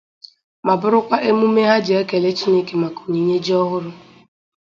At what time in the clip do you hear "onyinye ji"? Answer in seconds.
3.05-3.53